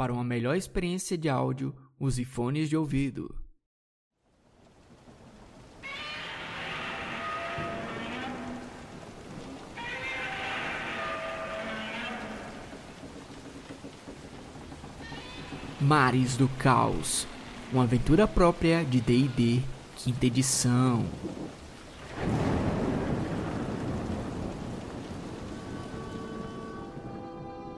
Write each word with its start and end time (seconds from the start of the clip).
Para 0.00 0.14
uma 0.14 0.24
melhor 0.24 0.56
experiência 0.56 1.18
de 1.18 1.28
áudio, 1.28 1.76
use 2.00 2.24
fones 2.24 2.70
de 2.70 2.74
ouvido. 2.74 3.38
Mares 15.78 16.34
do 16.34 16.48
Caos, 16.48 17.26
uma 17.70 17.82
aventura 17.82 18.26
própria 18.26 18.82
de 18.82 19.02
D&D, 19.02 19.60
quinta 19.96 20.24
edição. 20.24 21.04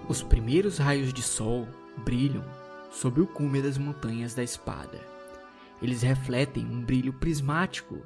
Os 0.08 0.22
primeiros 0.22 0.78
raios 0.78 1.12
de 1.12 1.20
sol 1.20 1.66
brilham 1.98 2.44
sob 2.90 3.20
o 3.20 3.26
cume 3.26 3.62
das 3.62 3.78
montanhas 3.78 4.34
da 4.34 4.42
espada. 4.42 5.00
Eles 5.80 6.02
refletem 6.02 6.64
um 6.64 6.80
brilho 6.82 7.12
prismático 7.12 7.98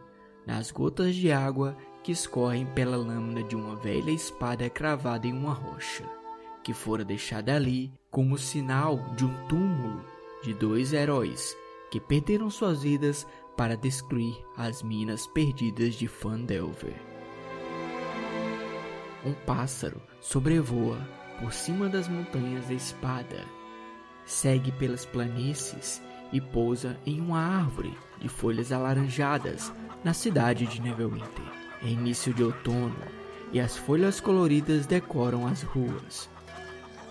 nas 0.47 0.71
gotas 0.71 1.15
de 1.15 1.33
água 1.33 1.77
que 2.03 2.13
escorrem 2.13 2.65
pela 2.67 2.97
lâmina 2.97 3.43
de 3.43 3.57
uma 3.57 3.77
velha 3.77 4.13
espada 4.13 4.71
cravada 4.71 5.27
em 5.27 5.33
uma 5.33 5.53
rocha, 5.53 6.05
que 6.63 6.73
fora 6.73 7.05
deixada 7.05 7.55
ali 7.55 7.93
como 8.11 8.39
sinal 8.39 8.97
de 9.17 9.25
um 9.25 9.47
túmulo 9.49 10.05
de 10.43 10.55
dois 10.55 10.93
heróis 10.93 11.57
que 11.91 12.01
perderam 12.01 12.49
suas 12.49 12.83
vidas 12.83 13.27
para 13.57 13.77
destruir 13.77 14.37
as 14.57 14.83
minas 14.83 15.27
perdidas 15.27 15.95
de 15.95 16.07
Fandelver. 16.07 16.95
Um 19.25 19.33
pássaro 19.45 20.01
sobrevoa 20.21 20.99
por 21.41 21.53
cima 21.53 21.89
das 21.89 22.09
montanhas 22.09 22.69
da 22.69 22.75
espada, 22.75 23.45
segue 24.27 24.73
pelas 24.73 25.07
planícies 25.07 26.03
e 26.33 26.41
pousa 26.41 26.99
em 27.07 27.21
uma 27.21 27.39
árvore 27.39 27.97
de 28.21 28.29
folhas 28.29 28.73
alaranjadas 28.73 29.73
na 30.05 30.13
cidade 30.13 30.67
de 30.67 30.83
Neverwinter. 30.83 31.47
É 31.83 31.89
início 31.89 32.35
de 32.35 32.43
outono 32.43 32.97
e 33.53 33.61
as 33.61 33.77
folhas 33.77 34.21
coloridas 34.21 34.87
decoram 34.87 35.47
as 35.47 35.63
ruas. 35.63 36.29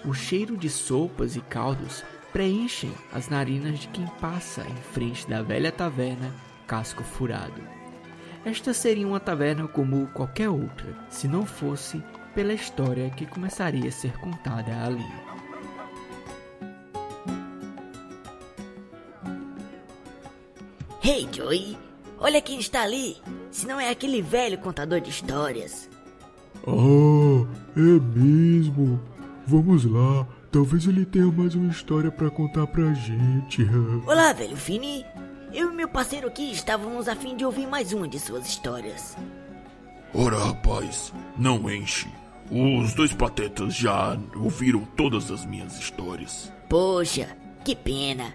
O 0.03 0.13
cheiro 0.13 0.57
de 0.57 0.69
sopas 0.69 1.35
e 1.35 1.41
caldos 1.41 2.03
preenchem 2.31 2.91
as 3.13 3.29
narinas 3.29 3.79
de 3.79 3.87
quem 3.87 4.05
passa 4.19 4.61
em 4.67 4.75
frente 4.75 5.27
da 5.27 5.41
velha 5.41 5.71
taverna 5.71 6.33
Casco 6.67 7.03
Furado. 7.03 7.61
Esta 8.43 8.73
seria 8.73 9.07
uma 9.07 9.19
taverna 9.19 9.67
como 9.67 10.07
qualquer 10.07 10.49
outra, 10.49 10.95
se 11.09 11.27
não 11.27 11.45
fosse 11.45 12.03
pela 12.35 12.53
história 12.53 13.09
que 13.09 13.25
começaria 13.25 13.87
a 13.87 13.91
ser 13.91 14.17
contada 14.19 14.83
ali. 14.83 15.34
Hey, 21.07 21.29
Joey! 21.31 21.77
Olha 22.17 22.41
quem 22.41 22.59
está 22.59 22.81
ali! 22.81 23.17
Se 23.51 23.67
não 23.67 23.79
é 23.79 23.91
aquele 23.91 24.23
velho 24.23 24.57
contador 24.57 24.99
de 24.99 25.11
histórias. 25.11 25.87
Ah, 26.65 27.45
é 27.77 28.17
mesmo. 28.17 28.99
Vamos 29.45 29.85
lá. 29.85 30.27
Talvez 30.51 30.87
ele 30.87 31.05
tenha 31.05 31.27
mais 31.27 31.53
uma 31.53 31.69
história 31.69 32.09
para 32.09 32.31
contar 32.31 32.65
pra 32.65 32.91
gente. 32.95 33.61
Olá, 34.07 34.33
velho 34.33 34.57
Fini. 34.57 35.05
Eu 35.53 35.71
e 35.71 35.75
meu 35.75 35.87
parceiro 35.87 36.27
aqui 36.27 36.51
estávamos 36.51 37.07
a 37.07 37.15
fim 37.15 37.37
de 37.37 37.45
ouvir 37.45 37.67
mais 37.67 37.93
uma 37.93 38.07
de 38.07 38.17
suas 38.17 38.47
histórias. 38.47 39.15
Ora, 40.11 40.39
rapaz, 40.39 41.13
não 41.37 41.69
enche. 41.69 42.09
Os 42.49 42.95
dois 42.95 43.13
patetas 43.13 43.75
já 43.75 44.17
ouviram 44.35 44.83
todas 44.97 45.29
as 45.29 45.45
minhas 45.45 45.77
histórias. 45.77 46.51
Poxa, 46.67 47.27
que 47.63 47.75
pena. 47.75 48.33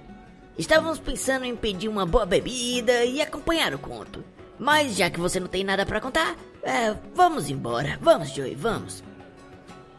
Estávamos 0.58 0.98
pensando 0.98 1.44
em 1.44 1.56
pedir 1.56 1.88
uma 1.88 2.04
boa 2.04 2.26
bebida 2.26 3.04
e 3.04 3.20
acompanhar 3.20 3.74
o 3.74 3.78
conto. 3.78 4.22
Mas 4.58 4.96
já 4.96 5.08
que 5.08 5.18
você 5.18 5.40
não 5.40 5.46
tem 5.46 5.64
nada 5.64 5.86
para 5.86 6.00
contar, 6.00 6.36
é, 6.62 6.94
vamos 7.14 7.48
embora. 7.48 7.98
Vamos, 8.02 8.30
Joey, 8.34 8.55
vamos. 8.55 9.02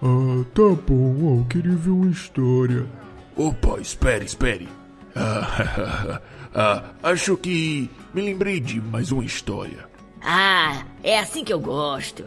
Ah, 0.01 0.45
tá 0.53 0.75
bom. 0.87 1.39
Eu 1.39 1.45
queria 1.49 1.75
ver 1.75 1.89
uma 1.89 2.11
história. 2.11 2.85
Opa, 3.35 3.79
espere, 3.79 4.25
espere. 4.25 4.69
Ah, 5.15 6.21
ah, 6.53 6.83
acho 7.03 7.35
que 7.37 7.89
me 8.13 8.21
lembrei 8.21 8.59
de 8.59 8.79
mais 8.79 9.11
uma 9.11 9.25
história. 9.25 9.89
Ah, 10.21 10.85
é 11.03 11.17
assim 11.17 11.43
que 11.43 11.53
eu 11.53 11.59
gosto. 11.59 12.23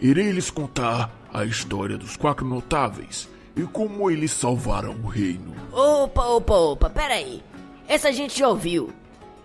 Irei 0.00 0.30
lhes 0.30 0.50
contar 0.50 1.10
a 1.34 1.44
história 1.44 1.98
dos 1.98 2.16
quatro 2.16 2.46
notáveis 2.46 3.28
e 3.58 3.66
como 3.66 4.08
eles 4.10 4.30
salvaram 4.30 4.96
o 5.02 5.08
reino. 5.08 5.52
Opa, 5.72 6.24
opa, 6.24 6.54
opa, 6.54 6.90
peraí. 6.90 7.42
Essa 7.88 8.12
gente 8.12 8.38
já 8.38 8.48
ouviu. 8.48 8.90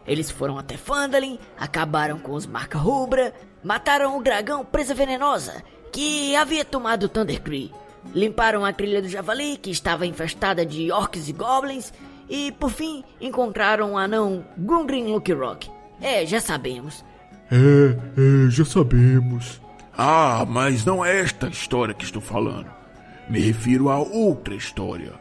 Eles 0.06 0.29
foram 0.29 0.57
até 0.57 0.78
Fandalin, 0.78 1.40
acabaram 1.57 2.19
com 2.19 2.34
os 2.34 2.46
Marca 2.46 2.78
Rubra, 2.78 3.34
mataram 3.63 4.18
o 4.18 4.24
dragão 4.24 4.63
Presa 4.63 4.94
Venenosa, 4.94 5.63
que 5.91 6.35
havia 6.35 6.63
tomado 6.63 7.09
Thundercree. 7.09 7.72
Limparam 8.13 8.66
a 8.66 8.74
trilha 8.74 9.01
do 9.01 9.07
Javali, 9.07 9.57
que 9.57 9.72
estava 9.72 10.06
infestada 10.06 10.66
de 10.66 10.91
orcs 10.91 11.28
e 11.30 11.34
goblins, 11.34 11.94
e 12.30 12.51
por 12.51 12.69
fim 12.69 13.03
encontraram 13.19 13.94
o 13.94 13.97
anão 13.97 14.45
Gungrin 14.57 15.07
Lucky 15.07 15.34
Rock. 15.34 15.72
É, 16.01 16.25
já 16.25 16.41
sabemos. 16.41 17.03
É, 17.50 17.56
é, 17.57 18.50
já 18.50 18.66
sabemos. 18.66 19.62
Ah, 19.97 20.45
mas 20.47 20.84
não 20.84 21.03
é 21.03 21.19
esta 21.19 21.47
história 21.47 21.94
que 21.94 22.03
estou 22.03 22.22
falando. 22.22 22.83
Me 23.30 23.40
refiro 23.40 23.90
a 23.90 23.98
outra 23.98 24.56
história. 24.56 25.14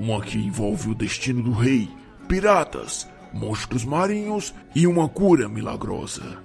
Uma 0.00 0.20
que 0.20 0.38
envolve 0.38 0.90
o 0.90 0.94
destino 0.94 1.42
do 1.42 1.52
rei, 1.52 1.88
piratas, 2.26 3.08
monstros 3.32 3.84
marinhos 3.84 4.54
e 4.74 4.86
uma 4.86 5.08
cura 5.08 5.48
milagrosa. 5.48 6.38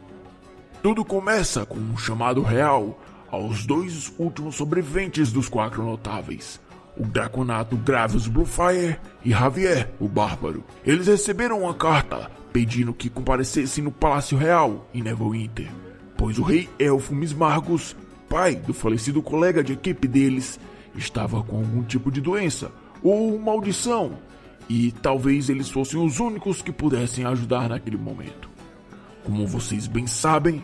Tudo 0.81 1.03
começa 1.03 1.65
com 1.65 1.79
um 1.79 1.97
chamado 1.97 2.41
real 2.41 2.99
aos 3.29 3.65
dois 3.65 4.13
últimos 4.17 4.55
sobreviventes 4.55 5.31
dos 5.31 5.49
quatro 5.49 5.83
notáveis, 5.83 6.61
o 6.95 7.03
Draconato 7.03 7.75
Graves 7.75 8.27
Bluefire 8.27 8.97
e 9.23 9.31
Javier, 9.31 9.89
o 9.99 10.07
Bárbaro. 10.07 10.63
Eles 10.85 11.07
receberam 11.07 11.61
uma 11.61 11.73
carta 11.73 12.31
pedindo 12.53 12.93
que 12.93 13.09
comparecessem 13.09 13.83
no 13.83 13.91
Palácio 13.91 14.37
Real 14.37 14.87
em 14.93 15.01
Neverwinter, 15.01 15.69
pois 16.17 16.39
o 16.39 16.43
rei 16.43 16.69
Elfo 16.79 17.13
Mismargus, 17.13 17.95
pai 18.29 18.55
do 18.55 18.73
falecido 18.73 19.21
colega 19.21 19.63
de 19.63 19.73
equipe 19.73 20.07
deles, 20.07 20.59
estava 20.97 21.43
com 21.43 21.57
algum 21.57 21.83
tipo 21.83 22.11
de 22.11 22.19
doença 22.19 22.71
ou 23.03 23.37
maldição 23.39 24.17
e 24.69 24.91
talvez 24.91 25.49
eles 25.49 25.69
fossem 25.69 26.03
os 26.03 26.19
únicos 26.19 26.61
que 26.61 26.71
pudessem 26.71 27.25
ajudar 27.25 27.69
naquele 27.69 27.97
momento. 27.97 28.49
Como 29.23 29.47
vocês 29.47 29.87
bem 29.87 30.07
sabem, 30.07 30.63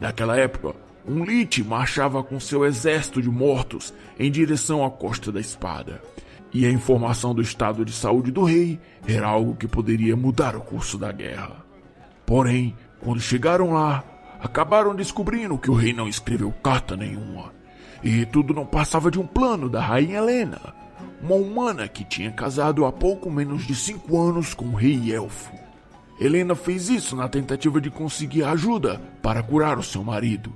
naquela 0.00 0.36
época, 0.36 0.74
um 1.06 1.24
Lich 1.24 1.62
marchava 1.62 2.22
com 2.22 2.38
seu 2.38 2.64
exército 2.64 3.22
de 3.22 3.30
mortos 3.30 3.94
em 4.18 4.30
direção 4.30 4.84
à 4.84 4.90
Costa 4.90 5.32
da 5.32 5.40
Espada. 5.40 6.02
E 6.52 6.64
a 6.64 6.70
informação 6.70 7.34
do 7.34 7.42
estado 7.42 7.84
de 7.84 7.92
saúde 7.92 8.30
do 8.30 8.42
rei 8.44 8.80
era 9.06 9.26
algo 9.26 9.54
que 9.54 9.68
poderia 9.68 10.16
mudar 10.16 10.56
o 10.56 10.60
curso 10.60 10.96
da 10.98 11.12
guerra. 11.12 11.64
Porém, 12.24 12.74
quando 13.00 13.20
chegaram 13.20 13.72
lá, 13.72 14.04
acabaram 14.40 14.94
descobrindo 14.94 15.58
que 15.58 15.70
o 15.70 15.74
rei 15.74 15.92
não 15.92 16.08
escreveu 16.08 16.50
carta 16.62 16.96
nenhuma. 16.96 17.57
E 18.02 18.24
tudo 18.26 18.54
não 18.54 18.64
passava 18.64 19.10
de 19.10 19.18
um 19.18 19.26
plano 19.26 19.68
da 19.68 19.80
rainha 19.80 20.18
Helena, 20.18 20.74
uma 21.20 21.34
humana 21.34 21.88
que 21.88 22.04
tinha 22.04 22.30
casado 22.30 22.84
há 22.84 22.92
pouco 22.92 23.30
menos 23.30 23.66
de 23.66 23.74
cinco 23.74 24.20
anos 24.20 24.54
com 24.54 24.66
o 24.66 24.74
rei 24.74 25.12
elfo. 25.12 25.52
Helena 26.20 26.54
fez 26.54 26.88
isso 26.88 27.14
na 27.14 27.28
tentativa 27.28 27.80
de 27.80 27.90
conseguir 27.90 28.44
ajuda 28.44 29.00
para 29.22 29.42
curar 29.42 29.78
o 29.78 29.82
seu 29.82 30.02
marido, 30.02 30.52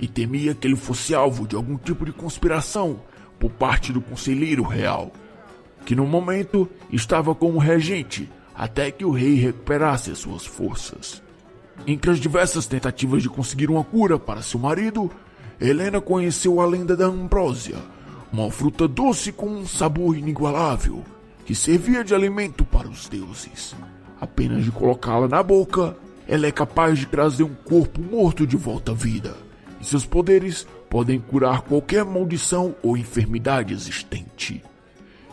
e 0.00 0.06
temia 0.06 0.54
que 0.54 0.66
ele 0.66 0.76
fosse 0.76 1.14
alvo 1.14 1.46
de 1.46 1.54
algum 1.54 1.76
tipo 1.76 2.04
de 2.04 2.12
conspiração 2.12 3.00
por 3.38 3.50
parte 3.50 3.92
do 3.92 4.00
conselheiro 4.00 4.62
real, 4.62 5.12
que 5.84 5.94
no 5.94 6.06
momento 6.06 6.68
estava 6.90 7.34
como 7.34 7.58
regente 7.58 8.28
até 8.54 8.90
que 8.90 9.04
o 9.04 9.10
rei 9.10 9.34
recuperasse 9.34 10.10
as 10.10 10.18
suas 10.18 10.44
forças. 10.44 11.22
Entre 11.86 12.10
as 12.10 12.18
diversas 12.18 12.66
tentativas 12.66 13.22
de 13.22 13.28
conseguir 13.28 13.70
uma 13.70 13.82
cura 13.82 14.18
para 14.18 14.42
seu 14.42 14.60
marido, 14.60 15.10
Helena 15.64 16.00
conheceu 16.00 16.60
a 16.60 16.66
lenda 16.66 16.96
da 16.96 17.06
Ambrósia, 17.06 17.76
uma 18.32 18.50
fruta 18.50 18.88
doce 18.88 19.30
com 19.30 19.46
um 19.46 19.64
sabor 19.64 20.16
inigualável, 20.16 21.04
que 21.46 21.54
servia 21.54 22.02
de 22.02 22.12
alimento 22.12 22.64
para 22.64 22.88
os 22.88 23.08
deuses. 23.08 23.72
Apenas 24.20 24.64
de 24.64 24.72
colocá-la 24.72 25.28
na 25.28 25.40
boca, 25.40 25.96
ela 26.26 26.48
é 26.48 26.50
capaz 26.50 26.98
de 26.98 27.06
trazer 27.06 27.44
um 27.44 27.54
corpo 27.54 28.00
morto 28.00 28.44
de 28.44 28.56
volta 28.56 28.90
à 28.90 28.94
vida, 28.94 29.36
e 29.80 29.86
seus 29.86 30.04
poderes 30.04 30.66
podem 30.90 31.20
curar 31.20 31.60
qualquer 31.60 32.04
maldição 32.04 32.74
ou 32.82 32.96
enfermidade 32.96 33.72
existente. 33.72 34.64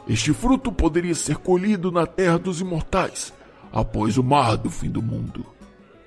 Este 0.08 0.32
fruto 0.32 0.72
poderia 0.72 1.16
ser 1.16 1.38
colhido 1.38 1.92
na 1.92 2.06
terra 2.06 2.38
dos 2.38 2.62
imortais, 2.62 3.34
após 3.74 4.16
o 4.16 4.24
mar 4.24 4.58
do 4.58 4.70
fim 4.70 4.92
do 4.92 5.02
mundo. 5.02 5.44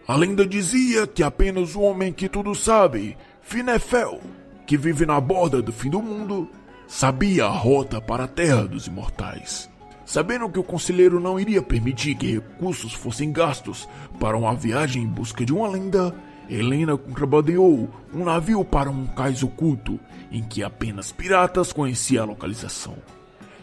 A 0.07 0.15
lenda 0.15 0.47
dizia 0.47 1.09
que 1.09 1.25
apenas 1.25 1.75
o 1.75 1.81
homem 1.81 2.13
que 2.13 2.29
tudo 2.29 2.55
sabe, 2.55 3.17
Finefel, 3.43 4.21
que 4.67 4.77
vive 4.77 5.05
na 5.05 5.21
borda 5.21 5.61
do 5.61 5.73
fim 5.73 5.91
do 5.91 6.01
mundo, 6.01 6.49
sabia 6.87 7.45
a 7.45 7.51
rota 7.51 8.01
para 8.01 8.25
a 8.25 8.29
Terra 8.29 8.67
dos 8.67 8.87
Imortais. 8.87 9.69
Sabendo 10.07 10.49
que 10.49 10.59
o 10.59 10.65
conselheiro 10.65 11.21
não 11.21 11.39
iria 11.39 11.61
permitir 11.61 12.15
que 12.15 12.33
recursos 12.33 12.93
fossem 12.93 13.33
gastos 13.33 13.89
para 14.19 14.37
uma 14.37 14.55
viagem 14.55 15.03
em 15.03 15.07
busca 15.07 15.45
de 15.45 15.53
uma 15.53 15.69
lenda, 15.69 16.15
Helena 16.49 16.97
contrabandeou 16.97 17.89
um 18.13 18.25
navio 18.25 18.65
para 18.65 18.91
um 18.91 19.07
cais 19.07 19.43
oculto 19.43 19.99
em 20.31 20.43
que 20.43 20.63
apenas 20.63 21.13
piratas 21.13 21.73
conheciam 21.73 22.25
a 22.25 22.27
localização. 22.27 22.97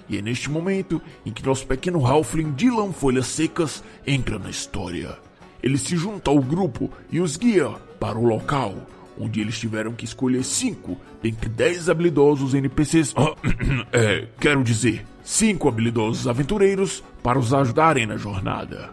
E 0.08 0.18
é 0.18 0.22
neste 0.22 0.50
momento 0.50 1.02
em 1.26 1.32
que 1.32 1.46
nosso 1.46 1.68
pequeno 1.68 2.06
Halfling 2.06 2.52
Dylan 2.52 2.92
Folhas 2.92 3.28
Secas 3.28 3.84
entra 4.06 4.40
na 4.40 4.50
história. 4.50 5.18
Ele 5.62 5.78
se 5.78 5.96
junta 5.96 6.32
ao 6.32 6.40
grupo 6.40 6.90
e 7.12 7.20
os 7.20 7.38
guia 7.38 7.70
para 8.00 8.18
o 8.18 8.26
local, 8.26 8.76
onde 9.20 9.42
eles 9.42 9.60
tiveram 9.60 9.94
que 9.94 10.06
escolher 10.06 10.44
cinco 10.44 10.98
dentre 11.22 11.50
dez 11.50 11.90
habilidosos 11.90 12.54
NPCs. 12.54 13.14
é, 13.92 14.28
quero 14.40 14.64
dizer, 14.64 15.06
cinco 15.24 15.68
habilidosos 15.68 16.28
aventureiros 16.28 17.04
para 17.22 17.38
os 17.38 17.54
ajudarem 17.54 18.06
na 18.06 18.18
jornada. 18.18 18.92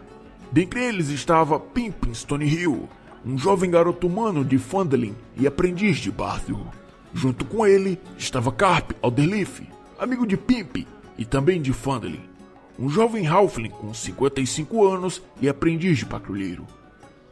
Dentre 0.51 0.83
eles 0.83 1.09
estava 1.09 1.59
Pimpin 1.59 2.13
Stonehill, 2.13 2.87
um 3.25 3.37
jovem 3.37 3.69
garoto 3.69 4.07
humano 4.07 4.43
de 4.43 4.57
Fandolin 4.57 5.15
e 5.37 5.47
aprendiz 5.47 5.97
de 5.97 6.11
Barthel. 6.11 6.65
Junto 7.13 7.45
com 7.45 7.65
ele 7.65 7.99
estava 8.17 8.51
Carp 8.51 8.91
Alderleaf, 9.01 9.61
amigo 9.97 10.25
de 10.25 10.37
Pimp 10.37 10.85
e 11.17 11.25
também 11.25 11.61
de 11.61 11.73
Fandolin, 11.73 12.21
um 12.79 12.89
jovem 12.89 13.25
Halfling 13.25 13.69
com 13.69 13.93
55 13.93 14.87
anos 14.87 15.21
e 15.41 15.49
aprendiz 15.49 15.97
de 15.97 16.05
patrulheiro. 16.05 16.65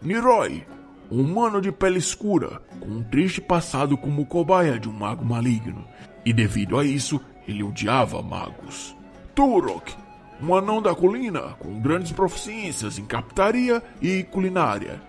Niroy, 0.01 0.63
um 0.83 0.84
humano 1.09 1.61
de 1.61 1.71
pele 1.71 1.99
escura, 1.99 2.61
com 2.79 2.87
um 2.87 3.03
triste 3.03 3.41
passado 3.41 3.97
como 3.97 4.25
cobaia 4.25 4.79
de 4.79 4.89
um 4.89 4.93
mago 4.93 5.25
maligno, 5.25 5.85
e 6.25 6.33
devido 6.33 6.77
a 6.77 6.83
isso, 6.83 7.19
ele 7.47 7.63
odiava 7.63 8.21
magos. 8.21 8.95
Turok, 9.33 9.93
um 10.41 10.55
anão 10.55 10.81
da 10.81 10.93
colina 10.93 11.55
com 11.59 11.79
grandes 11.79 12.11
proficiências 12.11 12.97
em 12.97 13.05
captaria 13.05 13.81
e 14.01 14.23
culinária. 14.23 15.01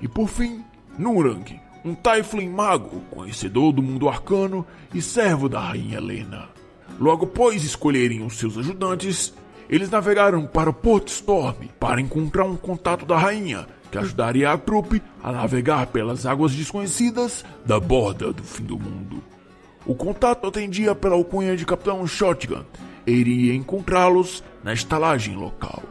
E 0.00 0.08
por 0.08 0.28
fim, 0.28 0.64
Nurang, 0.98 1.60
um 1.84 1.94
Typhling 1.94 2.48
mago, 2.48 3.00
conhecedor 3.10 3.72
do 3.72 3.82
mundo 3.82 4.08
arcano 4.08 4.66
e 4.92 5.00
servo 5.00 5.48
da 5.48 5.60
rainha 5.60 5.98
Helena. 5.98 6.48
Logo 6.98 7.26
após 7.26 7.62
escolherem 7.62 8.24
os 8.24 8.38
seus 8.38 8.56
ajudantes, 8.56 9.34
eles 9.68 9.90
navegaram 9.90 10.46
para 10.46 10.72
Port 10.72 11.08
Storm 11.08 11.68
para 11.78 12.00
encontrar 12.00 12.44
um 12.44 12.56
contato 12.56 13.04
da 13.04 13.18
rainha 13.18 13.66
que 13.96 13.98
ajudaria 13.98 14.52
a 14.52 14.58
trupe 14.58 15.02
a 15.22 15.32
navegar 15.32 15.86
pelas 15.86 16.26
águas 16.26 16.52
desconhecidas 16.54 17.44
da 17.64 17.80
borda 17.80 18.32
do 18.32 18.42
fim 18.42 18.64
do 18.64 18.78
mundo. 18.78 19.22
O 19.86 19.94
contato 19.94 20.46
atendia 20.46 20.94
pela 20.94 21.14
alcunha 21.14 21.56
de 21.56 21.64
Capitão 21.64 22.06
Shotgun 22.06 22.62
e 23.06 23.12
iria 23.12 23.54
encontrá-los 23.54 24.44
na 24.62 24.74
estalagem 24.74 25.34
local. 25.36 25.82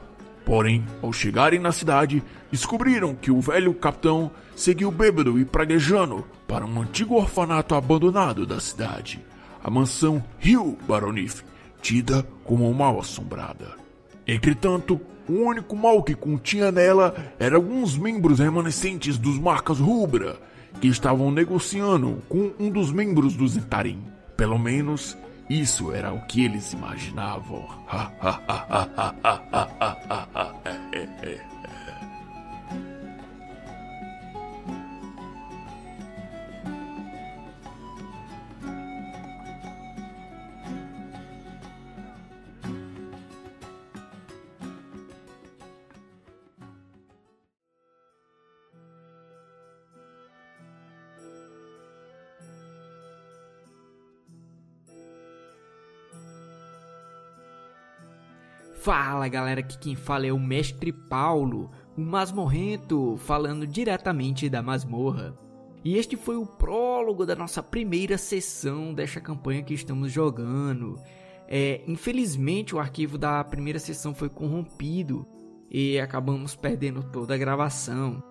Porém, 0.46 0.86
ao 1.02 1.12
chegarem 1.12 1.60
na 1.60 1.72
cidade, 1.72 2.22
descobriram 2.52 3.16
que 3.16 3.32
o 3.32 3.42
velho 3.42 3.74
capitão 3.74 4.30
seguiu 4.56 4.92
bêbado 4.92 5.40
e 5.40 5.46
praguejando 5.46 6.24
para 6.48 6.66
um 6.66 6.82
antigo 6.82 7.16
orfanato 7.16 7.74
abandonado 7.74 8.46
da 8.46 8.60
cidade, 8.60 9.20
a 9.64 9.72
mansão 9.72 10.24
Hill 10.44 10.78
Baronif, 10.88 11.44
tida 11.82 12.24
como 12.44 12.72
mal 12.72 13.00
assombrada. 13.00 13.85
Entretanto, 14.28 15.00
o 15.28 15.34
único 15.34 15.76
mal 15.76 16.04
que 16.04 16.16
continha 16.16 16.72
nela 16.72 17.16
eram 17.40 17.58
alguns 17.58 17.98
membros 17.98 18.40
remanescentes 18.40 19.18
dos 19.18 19.40
Marcas 19.40 19.80
Rubra, 19.80 20.38
que 20.80 20.88
estavam 20.88 21.32
negociando 21.32 22.22
com 22.28 22.52
um 22.60 22.70
dos 22.70 22.92
membros 22.92 23.36
do 23.36 23.48
Zetarim. 23.48 24.04
Pelo 24.36 24.60
menos, 24.60 25.18
isso 25.50 25.92
era 25.92 26.14
o 26.14 26.26
que 26.26 26.44
eles 26.44 26.74
imaginavam. 26.74 27.66
Fala 58.86 59.28
galera, 59.28 59.62
aqui 59.62 59.80
quem 59.80 59.96
fala 59.96 60.28
é 60.28 60.32
o 60.32 60.38
Mestre 60.38 60.92
Paulo, 60.92 61.72
o 61.98 62.02
masmorrento, 62.02 63.18
falando 63.18 63.66
diretamente 63.66 64.48
da 64.48 64.62
masmorra. 64.62 65.36
E 65.84 65.98
este 65.98 66.16
foi 66.16 66.38
o 66.38 66.46
prólogo 66.46 67.26
da 67.26 67.36
nossa 67.36 67.64
primeira 67.64 68.16
sessão 68.16 68.94
desta 68.94 69.20
campanha 69.20 69.64
que 69.64 69.74
estamos 69.74 70.12
jogando. 70.12 71.00
É, 71.48 71.82
infelizmente 71.88 72.76
o 72.76 72.80
arquivo 72.80 73.18
da 73.18 73.44
primeira 73.44 73.80
sessão 73.80 74.14
foi 74.14 74.30
corrompido 74.30 75.26
e 75.68 76.00
acabamos 76.00 76.56
perdendo 76.56 77.02
toda 77.02 77.34
a 77.34 77.40
gravação. 77.40 78.22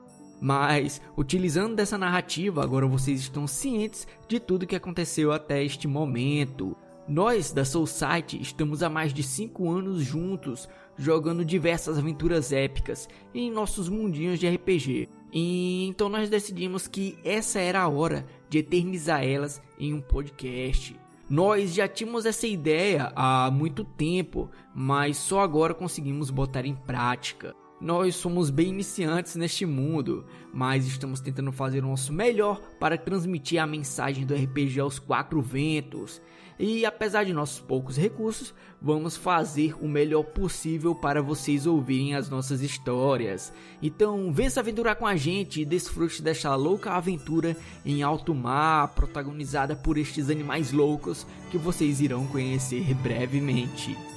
Mas, 0.40 1.02
utilizando 1.16 1.74
dessa 1.74 1.98
narrativa, 1.98 2.62
agora 2.62 2.86
vocês 2.86 3.18
estão 3.18 3.48
cientes 3.48 4.06
de 4.28 4.38
tudo 4.38 4.68
que 4.68 4.76
aconteceu 4.76 5.32
até 5.32 5.64
este 5.64 5.88
momento. 5.88 6.76
Nós 7.06 7.52
da 7.52 7.66
Soul 7.66 7.86
Site 7.86 8.40
estamos 8.40 8.82
há 8.82 8.88
mais 8.88 9.12
de 9.12 9.22
5 9.22 9.70
anos 9.70 10.02
juntos, 10.02 10.66
jogando 10.96 11.44
diversas 11.44 11.98
aventuras 11.98 12.50
épicas 12.50 13.08
em 13.34 13.50
nossos 13.50 13.90
mundinhos 13.90 14.38
de 14.38 14.48
RPG. 14.48 15.10
E 15.30 15.86
então 15.86 16.08
nós 16.08 16.30
decidimos 16.30 16.88
que 16.88 17.18
essa 17.22 17.58
era 17.60 17.82
a 17.82 17.88
hora 17.88 18.24
de 18.48 18.58
eternizar 18.58 19.22
elas 19.22 19.60
em 19.78 19.92
um 19.92 20.00
podcast. 20.00 20.96
Nós 21.28 21.74
já 21.74 21.86
tínhamos 21.86 22.24
essa 22.24 22.46
ideia 22.46 23.12
há 23.14 23.50
muito 23.50 23.84
tempo, 23.84 24.50
mas 24.74 25.18
só 25.18 25.40
agora 25.40 25.74
conseguimos 25.74 26.30
botar 26.30 26.64
em 26.64 26.74
prática. 26.74 27.54
Nós 27.80 28.14
somos 28.14 28.50
bem 28.50 28.68
iniciantes 28.68 29.34
neste 29.34 29.66
mundo, 29.66 30.24
mas 30.52 30.86
estamos 30.86 31.20
tentando 31.20 31.50
fazer 31.52 31.84
o 31.84 31.88
nosso 31.88 32.12
melhor 32.12 32.60
para 32.78 32.96
transmitir 32.96 33.60
a 33.60 33.66
mensagem 33.66 34.24
do 34.24 34.34
RPG 34.34 34.80
aos 34.80 34.98
quatro 34.98 35.42
ventos. 35.42 36.22
E 36.58 36.86
apesar 36.86 37.24
de 37.24 37.32
nossos 37.32 37.60
poucos 37.60 37.96
recursos, 37.96 38.54
vamos 38.80 39.16
fazer 39.16 39.74
o 39.82 39.88
melhor 39.88 40.22
possível 40.22 40.94
para 40.94 41.20
vocês 41.20 41.66
ouvirem 41.66 42.14
as 42.14 42.30
nossas 42.30 42.62
histórias. 42.62 43.52
Então, 43.82 44.32
venha 44.32 44.50
se 44.50 44.60
aventurar 44.60 44.94
com 44.94 45.06
a 45.06 45.16
gente 45.16 45.60
e 45.60 45.64
desfrute 45.64 46.22
desta 46.22 46.54
louca 46.54 46.93
aventura 46.93 47.56
em 47.84 48.04
alto 48.04 48.32
mar, 48.32 48.94
protagonizada 48.94 49.74
por 49.74 49.98
estes 49.98 50.31
animais 50.31 50.70
loucos 50.70 51.26
que 51.50 51.58
vocês 51.58 52.00
irão 52.00 52.24
conhecer 52.28 52.94
brevemente. 52.94 54.13